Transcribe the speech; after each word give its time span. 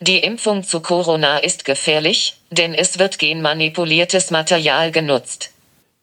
Die 0.00 0.18
Impfung 0.18 0.62
zu 0.62 0.80
Corona 0.80 1.38
ist 1.38 1.64
gefährlich, 1.64 2.38
denn 2.50 2.74
es 2.74 2.98
wird 2.98 3.18
genmanipuliertes 3.18 4.30
Material 4.30 4.92
genutzt. 4.92 5.52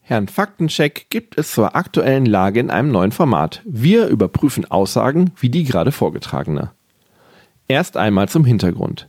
Herrn 0.02 0.28
Faktencheck 0.28 1.06
gibt 1.10 1.38
es 1.38 1.52
zur 1.52 1.76
aktuellen 1.76 2.26
Lage 2.26 2.60
in 2.60 2.72
einem 2.72 2.92
neuen 2.92 3.12
Format. 3.12 3.62
Wir 3.66 4.08
überprüfen 4.08 4.70
Aussagen 4.70 5.32
wie 5.40 5.50
die 5.50 5.64
gerade 5.64 5.92
vorgetragene. 5.92 6.72
Erst 7.68 7.96
einmal 7.96 8.28
zum 8.28 8.46
Hintergrund. 8.46 9.08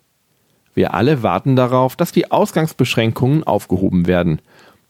Wir 0.74 0.92
alle 0.92 1.22
warten 1.22 1.56
darauf, 1.56 1.96
dass 1.96 2.12
die 2.12 2.30
Ausgangsbeschränkungen 2.30 3.42
aufgehoben 3.42 4.06
werden, 4.06 4.40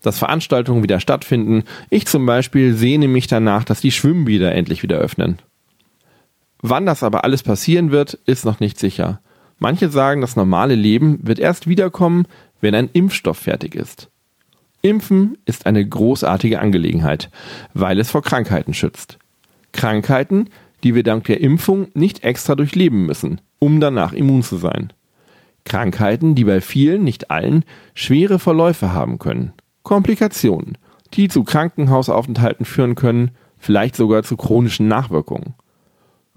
dass 0.03 0.19
Veranstaltungen 0.19 0.83
wieder 0.83 1.01
stattfinden. 1.01 1.65
Ich 1.89 2.07
zum 2.07 2.27
Beispiel 2.27 2.75
sehne 2.75 3.07
mich 3.07 3.29
danach, 3.29 3.65
dass 3.65 3.81
die 3.81 3.93
Schwimmbäder 3.93 4.53
endlich 4.53 4.83
wieder 4.83 4.99
öffnen. 4.99 5.39
Wann 6.61 6.85
das 6.85 7.03
aber 7.03 7.25
alles 7.25 7.43
passieren 7.43 7.91
wird, 7.91 8.15
ist 8.27 8.45
noch 8.45 8.61
nicht 8.61 8.79
sicher. 8.79 9.21
Manche 9.65 9.89
sagen, 9.89 10.21
das 10.21 10.37
normale 10.37 10.75
Leben 10.75 11.21
wird 11.23 11.39
erst 11.39 11.67
wiederkommen, 11.67 12.27
wenn 12.61 12.75
ein 12.75 12.91
Impfstoff 12.93 13.39
fertig 13.39 13.75
ist. 13.75 14.11
Impfen 14.83 15.39
ist 15.47 15.65
eine 15.65 15.83
großartige 15.89 16.61
Angelegenheit, 16.61 17.31
weil 17.73 17.99
es 17.99 18.11
vor 18.11 18.21
Krankheiten 18.21 18.75
schützt. 18.75 19.19
Krankheiten, 19.73 20.51
die 20.83 20.95
wir 20.95 21.03
dank 21.03 21.25
der 21.25 21.41
Impfung 21.41 21.89
nicht 21.95 22.25
extra 22.25 22.57
durchleben 22.57 23.07
müssen, 23.07 23.41
um 23.59 23.81
danach 23.81 24.13
immun 24.13 24.43
zu 24.43 24.59
sein. 24.59 24.93
Krankheiten, 25.65 26.35
die 26.35 26.45
bei 26.45 26.61
vielen, 26.61 27.03
nicht 27.03 27.31
allen, 27.31 27.65
schwere 27.95 28.39
Verläufe 28.39 28.93
haben 28.93 29.19
können. 29.19 29.55
Komplikationen, 29.83 30.77
die 31.15 31.29
zu 31.29 31.43
Krankenhausaufenthalten 31.43 32.67
führen 32.67 32.97
können, 32.97 33.31
vielleicht 33.57 33.97
sogar 33.97 34.25
zu 34.25 34.37
chronischen 34.37 34.89
Nachwirkungen. 34.89 35.55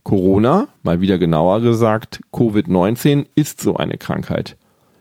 Corona, 0.08 0.70
mal 0.84 1.02
wieder 1.02 1.18
genauer 1.18 1.60
gesagt, 1.60 2.22
Covid-19 2.32 3.26
ist 3.36 3.60
so 3.60 3.76
eine 3.76 3.98
Krankheit. 3.98 4.56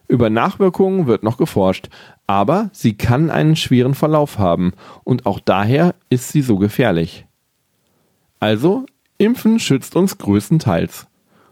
Über 0.08 0.30
Nachwirkungen 0.30 1.06
wird 1.06 1.22
noch 1.22 1.36
geforscht, 1.36 1.90
aber 2.26 2.70
sie 2.72 2.94
kann 2.94 3.30
einen 3.30 3.54
schweren 3.54 3.94
Verlauf 3.94 4.40
haben 4.40 4.72
und 5.04 5.24
auch 5.24 5.38
daher 5.38 5.94
ist 6.10 6.30
sie 6.30 6.42
so 6.42 6.56
gefährlich. 6.56 7.24
Also, 8.40 8.84
Impfen 9.16 9.60
schützt 9.60 9.94
uns 9.94 10.18
größtenteils. 10.18 11.06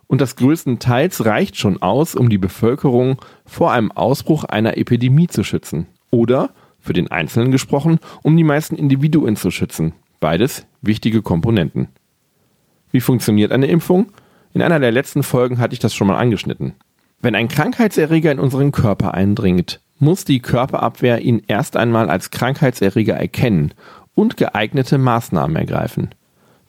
Und 0.08 0.20
das 0.20 0.34
größtenteils 0.34 1.24
reicht 1.24 1.56
schon 1.56 1.80
aus, 1.80 2.16
um 2.16 2.30
die 2.30 2.38
Bevölkerung 2.38 3.20
vor 3.46 3.70
einem 3.70 3.92
Ausbruch 3.92 4.42
einer 4.42 4.76
Epidemie 4.78 5.28
zu 5.28 5.44
schützen. 5.44 5.86
Oder, 6.10 6.50
für 6.80 6.92
den 6.92 7.08
Einzelnen 7.12 7.52
gesprochen, 7.52 8.00
um 8.24 8.36
die 8.36 8.42
meisten 8.42 8.74
Individuen 8.74 9.36
zu 9.36 9.52
schützen. 9.52 9.92
Beides 10.18 10.66
wichtige 10.82 11.22
Komponenten. 11.22 11.86
Wie 12.94 13.00
funktioniert 13.00 13.50
eine 13.50 13.66
Impfung? 13.66 14.12
In 14.52 14.62
einer 14.62 14.78
der 14.78 14.92
letzten 14.92 15.24
Folgen 15.24 15.58
hatte 15.58 15.72
ich 15.72 15.80
das 15.80 15.92
schon 15.92 16.06
mal 16.06 16.16
angeschnitten. 16.16 16.74
Wenn 17.20 17.34
ein 17.34 17.48
Krankheitserreger 17.48 18.30
in 18.30 18.38
unseren 18.38 18.70
Körper 18.70 19.14
eindringt, 19.14 19.80
muss 19.98 20.24
die 20.24 20.38
Körperabwehr 20.38 21.20
ihn 21.20 21.42
erst 21.48 21.76
einmal 21.76 22.08
als 22.08 22.30
Krankheitserreger 22.30 23.16
erkennen 23.16 23.74
und 24.14 24.36
geeignete 24.36 24.98
Maßnahmen 24.98 25.56
ergreifen. 25.56 26.10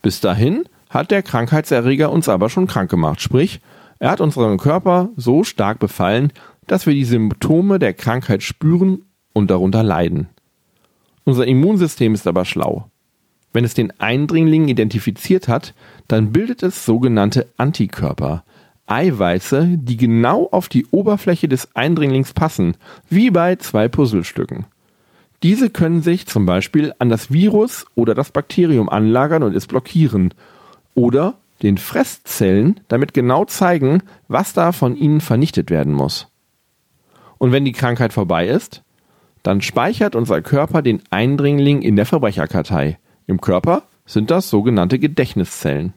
Bis 0.02 0.20
dahin 0.20 0.64
hat 0.90 1.12
der 1.12 1.22
Krankheitserreger 1.22 2.12
uns 2.12 2.28
aber 2.28 2.50
schon 2.50 2.66
krank 2.66 2.90
gemacht, 2.90 3.22
sprich, 3.22 3.62
er 4.00 4.09
hat 4.09 4.20
unseren 4.20 4.58
Körper 4.58 5.09
so 5.16 5.44
stark 5.44 5.78
befallen, 5.78 6.34
dass 6.66 6.88
wir 6.88 6.96
die 6.96 7.06
Symptome 7.06 7.78
der 7.78 7.94
Krankheit 7.94 8.42
spüren 8.42 9.03
und 9.31 9.52
darunter 9.52 9.84
leiden. 9.84 10.30
Unser 11.23 11.46
Immunsystem 11.46 12.16
ist 12.16 12.26
aber 12.26 12.46
schlau. 12.46 12.90
Wenn 13.56 13.64
es 13.64 13.73
den 13.73 13.98
Eindringling 14.02 14.67
identifiziert 14.67 15.48
hat, 15.48 15.73
dann 16.09 16.34
bildet 16.34 16.61
es 16.61 16.84
sogenannte 16.84 17.48
Antikörper, 17.56 18.44
Eiweiße, 18.86 19.78
die 19.78 19.95
genau 19.95 20.50
auf 20.52 20.67
die 20.67 20.86
Oberfläche 20.88 21.47
des 21.47 21.73
Eindringlings 21.73 22.34
passen, 22.34 22.75
wie 23.09 23.31
bei 23.31 23.56
zwei 23.56 23.88
Puzzlestücken. 23.88 24.66
Diese 25.42 25.70
können 25.70 26.02
sich 26.02 26.28
zum 26.28 26.45
Beispiel 26.45 26.94
an 27.00 27.08
das 27.08 27.31
Virus 27.31 27.86
oder 27.95 28.14
das 28.14 28.31
Bakterium 28.31 28.90
anlagern 28.90 29.41
und 29.41 29.56
es 29.56 29.68
blockieren. 29.68 30.34
Oder 30.94 31.35
den 31.62 31.78
Fresszellen 31.78 32.81
damit 32.90 33.13
genau 33.13 33.46
zeigen, 33.46 34.03
was 34.28 34.51
da 34.51 34.74
von 34.74 34.97
ihnen 34.97 35.22
vernichtet 35.22 35.69
werden 35.69 35.94
muss. 35.94 36.28
Und 37.38 37.53
wenn 37.53 37.63
die 37.63 37.72
Krankheit 37.72 38.12
vorbei 38.12 38.50
ist, 38.50 38.84
dann 39.44 39.62
speichert 39.62 40.13
unser 40.13 40.41
Körper 40.41 40.81
den 40.81 41.01
Eindringling 41.09 41.84
in 41.84 41.96
der 41.96 42.06
Verbrecherkartei. 42.06 42.97
Im 43.28 43.41
Körper 43.41 43.84
sind 44.06 44.31
das 44.31 44.50
sogenannte 44.50 45.00
Gedächtniszellen. 45.00 45.94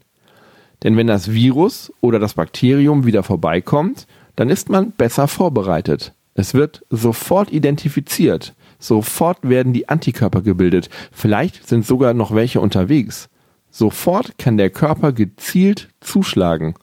Denn 0.82 0.96
wenn 0.96 1.06
das 1.06 1.32
Virus 1.32 1.92
oder 2.00 2.18
das 2.18 2.34
Bakterium 2.34 3.04
wieder 3.04 3.22
vorbeikommt, 3.22 4.06
dann 4.36 4.50
ist 4.50 4.70
man 4.70 4.92
besser 4.92 5.28
vorbereitet. 5.28 6.12
Es 6.34 6.54
wird 6.54 6.84
sofort 6.88 7.52
identifiziert. 7.52 8.54
Sofort 8.78 9.38
werden 9.42 9.72
die 9.72 9.88
Antikörper 9.88 10.42
gebildet. 10.42 10.88
Vielleicht 11.10 11.66
sind 11.66 11.84
sogar 11.84 12.14
noch 12.14 12.32
welche 12.32 12.60
unterwegs. 12.60 13.28
Sofort 13.70 14.38
kann 14.38 14.56
der 14.56 14.70
Körper 14.70 15.12
gezielt 15.12 15.88
zuschlagen. 16.00 16.74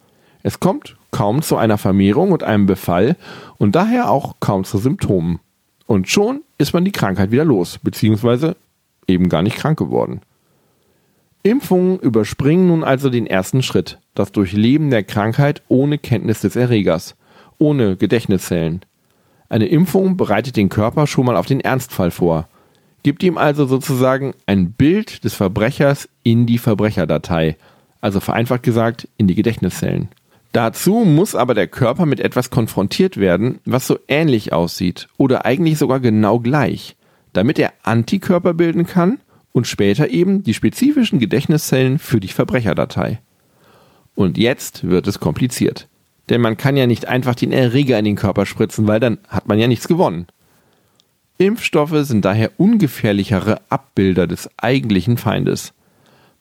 Es 0.43 0.59
kommt 0.59 0.97
kaum 1.11 1.41
zu 1.41 1.55
einer 1.55 1.77
Vermehrung 1.77 2.33
und 2.33 2.43
einem 2.43 2.65
Befall 2.65 3.15
und 3.57 3.75
daher 3.75 4.11
auch 4.11 4.35
kaum 4.41 4.65
zu 4.65 4.77
Symptomen. 4.77 5.39
Und 5.87 6.09
schon 6.09 6.41
ist 6.57 6.73
man 6.73 6.83
die 6.83 6.91
Krankheit 6.91 7.31
wieder 7.31 7.45
los, 7.45 7.79
beziehungsweise 7.81 8.57
eben 9.07 9.29
gar 9.29 9.41
nicht 9.41 9.55
krank 9.55 9.79
geworden. 9.79 10.21
Impfungen 11.45 11.99
überspringen 11.99 12.65
nun 12.65 12.83
also 12.83 13.11
den 13.11 13.27
ersten 13.27 13.61
Schritt, 13.61 13.99
das 14.15 14.31
Durchleben 14.31 14.89
der 14.89 15.03
Krankheit 15.03 15.61
ohne 15.67 15.99
Kenntnis 15.99 16.41
des 16.41 16.55
Erregers, 16.55 17.15
ohne 17.59 17.97
Gedächtniszellen. 17.97 18.81
Eine 19.47 19.67
Impfung 19.67 20.17
bereitet 20.17 20.57
den 20.57 20.69
Körper 20.69 21.05
schon 21.05 21.27
mal 21.27 21.37
auf 21.37 21.45
den 21.45 21.61
Ernstfall 21.61 22.09
vor, 22.09 22.47
gibt 23.03 23.21
ihm 23.21 23.37
also 23.37 23.67
sozusagen 23.67 24.33
ein 24.47 24.71
Bild 24.71 25.23
des 25.23 25.35
Verbrechers 25.35 26.09
in 26.23 26.47
die 26.47 26.57
Verbrecherdatei, 26.57 27.57
also 28.01 28.19
vereinfacht 28.19 28.63
gesagt 28.63 29.07
in 29.17 29.27
die 29.27 29.35
Gedächtniszellen. 29.35 30.07
Dazu 30.51 31.05
muss 31.05 31.35
aber 31.35 31.53
der 31.53 31.67
Körper 31.67 32.07
mit 32.07 32.21
etwas 32.21 32.49
konfrontiert 32.49 33.17
werden, 33.17 33.59
was 33.65 33.85
so 33.85 33.99
ähnlich 34.07 34.51
aussieht 34.51 35.09
oder 35.17 35.45
eigentlich 35.45 35.77
sogar 35.77 35.99
genau 35.99 36.39
gleich, 36.39 36.95
damit 37.33 37.59
er 37.59 37.73
Antikörper 37.83 38.55
bilden 38.55 38.87
kann 38.87 39.19
und 39.55 39.67
später 39.67 40.09
eben 40.09 40.43
die 40.43 40.53
spezifischen 40.53 41.17
Gedächtniszellen 41.17 41.97
für 41.97 42.19
die 42.19 42.27
Verbrecherdatei. 42.27 43.21
Und 44.13 44.37
jetzt 44.37 44.85
wird 44.85 45.07
es 45.07 45.21
kompliziert. 45.21 45.87
Denn 46.27 46.41
man 46.41 46.57
kann 46.57 46.75
ja 46.75 46.87
nicht 46.87 47.07
einfach 47.07 47.35
den 47.35 47.53
Erreger 47.53 47.97
in 47.97 48.03
den 48.03 48.17
Körper 48.17 48.45
spritzen, 48.45 48.85
weil 48.85 48.99
dann 48.99 49.17
hat 49.29 49.47
man 49.47 49.57
ja 49.57 49.67
nichts 49.67 49.87
gewonnen. 49.87 50.27
Impfstoffe 51.37 51.95
sind 52.01 52.25
daher 52.25 52.51
ungefährlichere 52.57 53.61
Abbilder 53.69 54.27
des 54.27 54.49
eigentlichen 54.57 55.15
Feindes. 55.15 55.71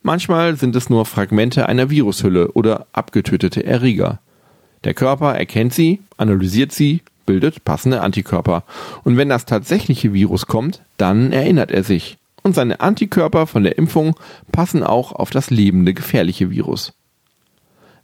Manchmal 0.03 0.57
sind 0.57 0.75
es 0.75 0.91
nur 0.91 1.07
Fragmente 1.07 1.69
einer 1.69 1.91
Virushülle 1.91 2.51
oder 2.51 2.89
abgetötete 2.91 3.65
Erreger. 3.65 4.19
Der 4.83 4.95
Körper 4.95 5.37
erkennt 5.37 5.73
sie, 5.73 6.01
analysiert 6.17 6.73
sie, 6.73 7.03
bildet 7.27 7.65
passende 7.65 8.01
Antikörper. 8.01 8.65
Und 9.05 9.17
wenn 9.17 9.29
das 9.29 9.47
tatsächliche 9.47 10.13
Virus 10.13 10.47
kommt, 10.47 10.83
dann 10.97 11.31
erinnert 11.31 11.71
er 11.71 11.85
sich 11.85 12.19
und 12.45 12.55
seine 12.55 12.81
Antikörper 12.81 13.47
von 13.47 13.65
der 13.65 13.79
Impfung 13.79 14.15
passen 14.53 14.85
auch 14.85 15.13
auf 15.13 15.31
das 15.31 15.51
lebende 15.51 15.95
gefährliche 15.95 16.51
Virus. 16.51 16.93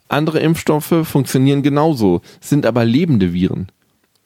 Andere 0.08 0.40
Impfstoffe 0.40 1.06
funktionieren 1.06 1.62
genauso, 1.62 2.20
sind 2.40 2.66
aber 2.66 2.84
lebende 2.84 3.32
Viren. 3.32 3.68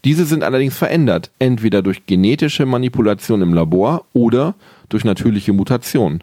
Diese 0.04 0.24
sind 0.24 0.42
allerdings 0.42 0.76
verändert, 0.76 1.30
entweder 1.38 1.82
durch 1.82 2.06
genetische 2.06 2.64
Manipulation 2.64 3.42
im 3.42 3.52
Labor 3.52 4.04
oder 4.12 4.54
durch 4.88 5.04
natürliche 5.04 5.52
Mutation. 5.52 6.22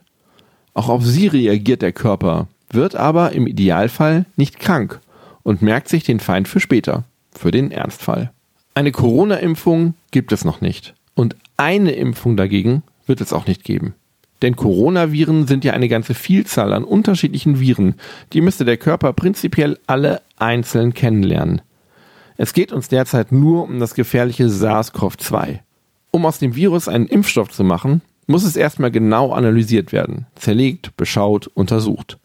Auch 0.73 0.89
auf 0.89 1.05
sie 1.05 1.27
reagiert 1.27 1.81
der 1.81 1.91
Körper, 1.91 2.47
wird 2.69 2.95
aber 2.95 3.33
im 3.33 3.45
Idealfall 3.45 4.25
nicht 4.35 4.59
krank 4.59 4.99
und 5.43 5.61
merkt 5.61 5.89
sich 5.89 6.03
den 6.03 6.19
Feind 6.19 6.47
für 6.47 6.59
später, 6.59 7.03
für 7.31 7.51
den 7.51 7.71
Ernstfall. 7.71 8.31
Eine 8.73 8.91
Corona-Impfung 8.91 9.95
gibt 10.11 10.31
es 10.31 10.45
noch 10.45 10.61
nicht. 10.61 10.93
Und 11.13 11.35
eine 11.57 11.91
Impfung 11.91 12.37
dagegen 12.37 12.83
wird 13.05 13.21
es 13.21 13.33
auch 13.33 13.47
nicht 13.47 13.63
geben. 13.63 13.95
Denn 14.41 14.55
Coronaviren 14.55 15.47
sind 15.47 15.63
ja 15.63 15.73
eine 15.73 15.87
ganze 15.87 16.13
Vielzahl 16.13 16.73
an 16.73 16.83
unterschiedlichen 16.83 17.59
Viren, 17.59 17.95
die 18.33 18.41
müsste 18.41 18.65
der 18.65 18.77
Körper 18.77 19.13
prinzipiell 19.13 19.77
alle 19.85 20.21
einzeln 20.37 20.93
kennenlernen. 20.93 21.61
Es 22.37 22.53
geht 22.53 22.71
uns 22.71 22.87
derzeit 22.87 23.31
nur 23.31 23.63
um 23.63 23.79
das 23.79 23.93
gefährliche 23.93 24.49
SARS-CoV-2. 24.49 25.59
Um 26.09 26.25
aus 26.25 26.39
dem 26.39 26.55
Virus 26.55 26.87
einen 26.87 27.05
Impfstoff 27.05 27.51
zu 27.51 27.63
machen, 27.63 28.01
muss 28.25 28.43
es 28.43 28.55
erstmal 28.55 28.91
genau 28.91 29.31
analysiert 29.31 29.91
werden, 29.91 30.25
zerlegt, 30.35 30.95
beschaut, 30.97 31.47
untersucht. 31.47 32.17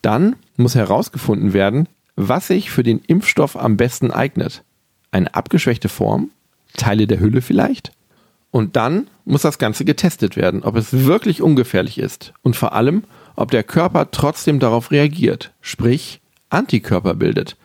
Dann 0.00 0.36
muss 0.56 0.74
herausgefunden 0.74 1.52
werden, 1.52 1.88
was 2.14 2.48
sich 2.48 2.70
für 2.70 2.82
den 2.82 3.00
Impfstoff 3.00 3.56
am 3.56 3.76
besten 3.76 4.10
eignet. 4.10 4.62
Eine 5.10 5.34
abgeschwächte 5.34 5.88
Form? 5.88 6.30
Teile 6.76 7.06
der 7.06 7.20
Hülle 7.20 7.42
vielleicht? 7.42 7.92
Und 8.52 8.76
dann 8.76 9.08
muss 9.24 9.42
das 9.42 9.58
Ganze 9.58 9.84
getestet 9.84 10.36
werden, 10.36 10.62
ob 10.62 10.76
es 10.76 10.92
wirklich 10.92 11.42
ungefährlich 11.42 11.98
ist 11.98 12.32
und 12.42 12.54
vor 12.54 12.74
allem, 12.74 13.02
ob 13.34 13.50
der 13.50 13.64
Körper 13.64 14.10
trotzdem 14.12 14.60
darauf 14.60 14.92
reagiert, 14.92 15.52
sprich 15.62 16.20
Antikörper 16.50 17.14
bildet. 17.14 17.56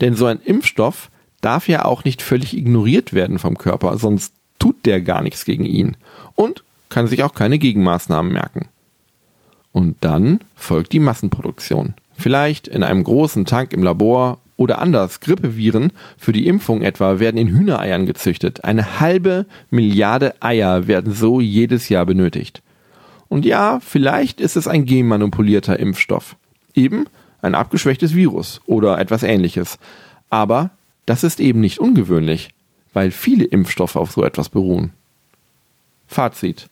Denn 0.00 0.14
so 0.14 0.24
ein 0.24 0.40
Impfstoff, 0.40 1.10
darf 1.40 1.68
ja 1.68 1.84
auch 1.84 2.04
nicht 2.04 2.22
völlig 2.22 2.56
ignoriert 2.56 3.12
werden 3.12 3.38
vom 3.38 3.58
Körper, 3.58 3.98
sonst 3.98 4.32
tut 4.58 4.86
der 4.86 5.00
gar 5.00 5.22
nichts 5.22 5.44
gegen 5.44 5.64
ihn 5.64 5.96
und 6.34 6.64
kann 6.88 7.06
sich 7.06 7.22
auch 7.22 7.34
keine 7.34 7.58
Gegenmaßnahmen 7.58 8.32
merken. 8.32 8.68
Und 9.72 9.96
dann 10.00 10.40
folgt 10.54 10.92
die 10.92 11.00
Massenproduktion. 11.00 11.94
Vielleicht 12.16 12.66
in 12.66 12.82
einem 12.82 13.04
großen 13.04 13.44
Tank 13.44 13.72
im 13.72 13.82
Labor 13.82 14.38
oder 14.56 14.80
anders. 14.80 15.20
Grippeviren 15.20 15.92
für 16.16 16.32
die 16.32 16.46
Impfung 16.46 16.82
etwa 16.82 17.18
werden 17.18 17.36
in 17.38 17.48
Hühnereiern 17.48 18.06
gezüchtet. 18.06 18.64
Eine 18.64 19.00
halbe 19.00 19.46
Milliarde 19.70 20.34
Eier 20.40 20.86
werden 20.86 21.12
so 21.12 21.40
jedes 21.40 21.88
Jahr 21.88 22.06
benötigt. 22.06 22.62
Und 23.28 23.44
ja, 23.44 23.80
vielleicht 23.80 24.40
ist 24.40 24.56
es 24.56 24.68
ein 24.68 24.84
genmanipulierter 24.84 25.78
Impfstoff. 25.78 26.36
Eben 26.74 27.06
ein 27.42 27.54
abgeschwächtes 27.54 28.14
Virus 28.14 28.60
oder 28.66 28.98
etwas 28.98 29.22
ähnliches. 29.22 29.78
Aber 30.30 30.70
das 31.06 31.24
ist 31.24 31.40
eben 31.40 31.60
nicht 31.60 31.78
ungewöhnlich, 31.78 32.50
weil 32.92 33.10
viele 33.10 33.44
Impfstoffe 33.44 33.96
auf 33.96 34.12
so 34.12 34.24
etwas 34.24 34.48
beruhen. 34.48 34.92
Fazit. 36.06 36.68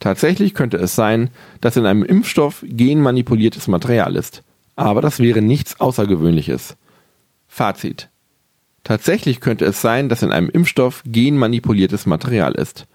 Tatsächlich 0.00 0.54
könnte 0.54 0.76
es 0.76 0.94
sein, 0.94 1.30
dass 1.60 1.76
in 1.76 1.86
einem 1.86 2.02
Impfstoff 2.02 2.64
genmanipuliertes 2.66 3.68
Material 3.68 4.16
ist. 4.16 4.42
Aber 4.76 5.00
das 5.00 5.20
wäre 5.20 5.40
nichts 5.40 5.80
Außergewöhnliches. 5.80 6.76
Fazit. 7.54 8.08
Tatsächlich 8.82 9.40
könnte 9.40 9.64
es 9.64 9.80
sein, 9.80 10.08
dass 10.08 10.24
in 10.24 10.32
einem 10.32 10.50
Impfstoff 10.50 11.04
genmanipuliertes 11.06 12.04
Material 12.04 12.52
ist. 12.56 12.88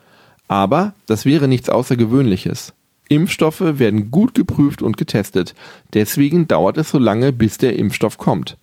Aber 0.50 0.94
das 1.06 1.26
wäre 1.26 1.48
nichts 1.48 1.70
Außergewöhnliches. 1.70 2.74
Impfstoffe 3.08 3.62
werden 3.62 4.12
gut 4.12 4.34
geprüft 4.34 4.82
und 4.82 4.98
getestet. 4.98 5.56
Deswegen 5.94 6.50
dauert 6.50 6.78
es 6.78 6.90
so 6.90 7.00
lange, 7.00 7.32
bis 7.32 7.58
der 7.58 7.80
Impfstoff 7.80 8.18
kommt. 8.18 8.58